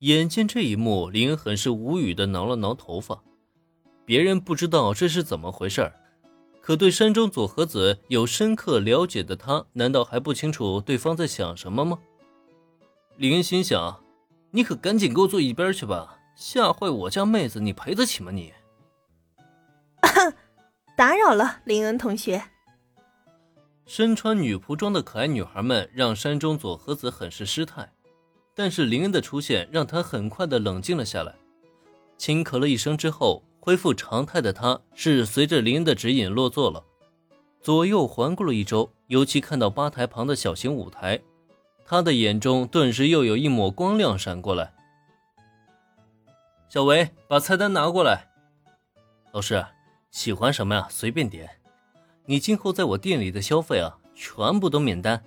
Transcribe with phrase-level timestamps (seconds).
[0.00, 3.22] 眼见这一幕，林恩很是无语的挠了挠头发。
[4.04, 5.90] 别人不知道这是怎么回事
[6.60, 11.98] 可对山中佐和子有深刻了解的他，难道还不清楚对方在想什么吗？
[13.16, 14.04] 林恩心想
[14.52, 18.30] ：“你可赶紧给我坐一边去吧，吓坏我家妹子，你赔得起吗？
[18.30, 18.52] 你。
[20.94, 22.42] ”打扰了，林恩同学。
[23.86, 27.90] 身穿女仆装的可爱女孩们让山中佐和子很是失态。
[28.58, 31.34] 但是林恩的出现让他很快的冷静了下来，
[32.16, 36.82] 轻咳了一声之后，恢复常态的他是随着林恩的指引落座了，
[37.60, 41.20] 左右环顾了一周，尤其看到吧台旁的小型舞台，
[41.84, 44.72] 他的眼中顿时又有一抹光亮闪过来。
[46.70, 48.30] 小维，把菜单拿过来。
[49.32, 49.62] 老师，
[50.10, 50.86] 喜欢什么呀？
[50.88, 51.46] 随便点。
[52.24, 55.22] 你今后在我店里的消费啊，全部都免单。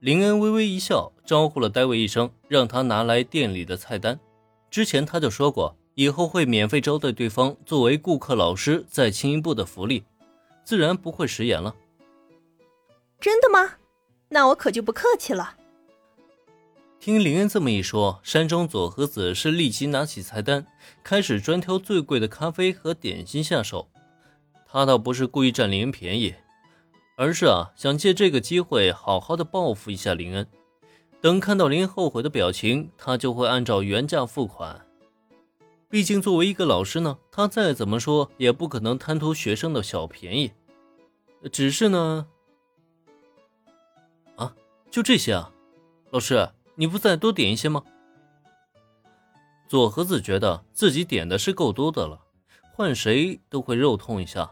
[0.00, 4.18] 林恩微微一笑，招呼了戴维一声，让他拿来店里的菜单。
[4.70, 10.04] 之前他就说过，以后会免费招待对方作为顾客老师再进一步的福利，
[10.62, 11.74] 自然不会食言了。
[13.18, 13.74] 真的吗？
[14.28, 15.56] 那我可就不客气了。
[17.00, 20.64] 听林恩这么一说，山中佐和子是立即拿起菜单，
[21.02, 23.88] 开始专挑最贵的咖啡和点心下手。
[24.64, 26.34] 他倒不是故意占林恩便宜。
[27.20, 30.46] 而是啊，想借这个机会好好的报复一下林恩。
[31.20, 34.86] 等看到林恩后悔的表情，他就会按照原价付款。
[35.90, 40.52] 毕竟作为一个老师呢，他再怎么说也不可能贪图学生的小便宜。
[41.50, 42.28] 只是呢，
[44.36, 44.54] 啊，
[44.88, 45.50] 就这些啊，
[46.12, 47.82] 老师，你不再多点一些吗？
[49.66, 52.20] 左和子觉得自己点的是够多的了，
[52.76, 54.48] 换谁都会肉痛一下。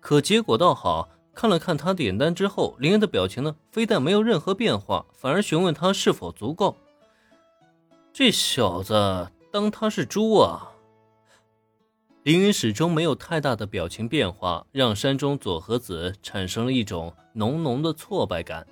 [0.00, 1.08] 可结果倒好。
[1.40, 6.76] 看了看他的点单之后，林恩的表情呢，非但没有任何变化，反而询问他是否足够。
[8.12, 10.72] 这小子当他是猪啊？
[12.24, 18.66] 林恩始终没有太大的表情变化，让山中佐和子产生了一种浓浓的挫败感。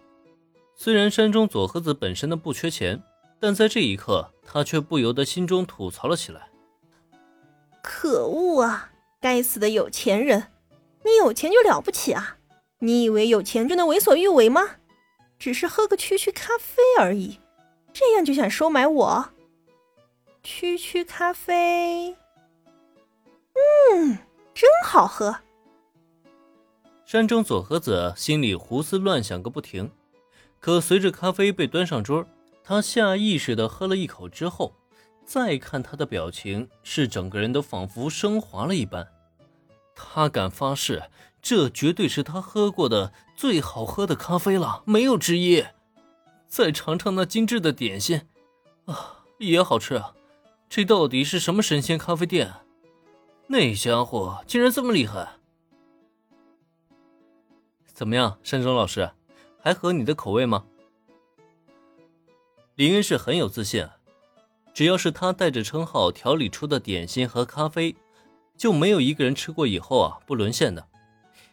[0.74, 3.02] 虽然山中佐和子本身呢不缺钱，
[3.40, 6.50] 但在这一刻，他却不由得心中吐槽了起来
[7.82, 8.90] ：“可恶啊！
[9.18, 10.48] 该死的有钱人！
[11.02, 12.34] 你有钱就了不起啊？”
[12.80, 14.76] 你以为有钱就能为所欲为吗？
[15.38, 17.38] 只是喝个区区咖啡而已，
[17.92, 19.30] 这样就想收买我？
[20.42, 22.16] 区区咖啡，
[23.92, 24.18] 嗯，
[24.54, 25.36] 真好喝。
[27.04, 29.90] 山中佐和子心里胡思乱想个不停，
[30.60, 32.26] 可随着咖啡被端上桌，
[32.62, 34.74] 他下意识的喝了一口之后，
[35.24, 39.06] 再看他的表情，是整个人都仿佛升华了一般。
[39.94, 41.02] 他敢发誓。
[41.40, 45.64] 这绝对是他喝过的最好喝的咖啡了，没有之一。
[46.48, 48.22] 再尝尝那精致的点心，
[48.86, 50.14] 啊，也好吃啊！
[50.68, 52.52] 这到底是什么神仙咖啡店？
[53.46, 55.36] 那家伙竟然这么厉害！
[57.92, 59.10] 怎么样，山中老师，
[59.60, 60.64] 还合你的口味吗？
[62.74, 63.88] 林恩是很有自信，
[64.72, 67.96] 只要是他带着称号调理出的点心和咖啡，
[68.56, 70.86] 就没有一个人吃过以后啊不沦陷的。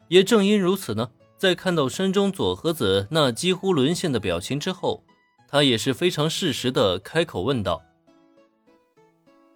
[0.07, 5.03] 也正因如此呢，在看到山中佐和子那几乎沦陷的表情之后，
[5.47, 7.81] 他也是非常适时的开口问道：“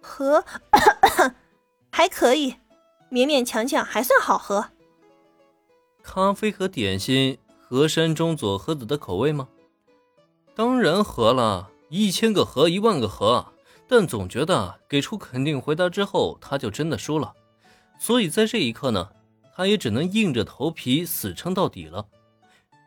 [0.02, 0.44] 和，
[1.92, 2.54] 还可以，
[3.10, 4.66] 勉勉强强还算好喝。
[6.02, 9.48] 咖啡和点心合山中佐和子的口味吗？
[10.54, 13.46] 当然合了，一千个合，一万个合。
[13.86, 17.32] 但总觉得给出肯定回答之后，他就真的输了。
[17.98, 19.10] 所以在这一刻呢。”
[19.60, 22.08] 他也只能硬着头皮死撑到底了。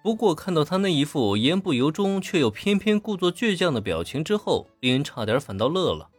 [0.02, 6.10] 不过看到他那一副言不由衷却又偏偏故作倔强的表情之后，令人差点反倒乐了。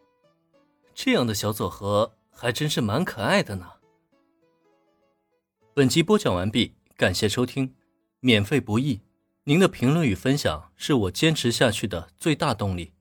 [0.94, 3.66] 这样的小佐和还真是蛮可爱的呢。
[5.74, 7.74] 本集播讲完毕，感谢收听，
[8.20, 9.00] 免费不易，
[9.42, 12.92] 您的评论与分享是我坚持下去的最大动力。